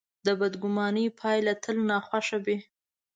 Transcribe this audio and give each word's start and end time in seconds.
د 0.25 0.27
بدګمانۍ 0.39 1.07
پایله 1.19 1.53
تل 1.63 1.77
ناخوښه 1.89 2.37
وي. 2.45 2.57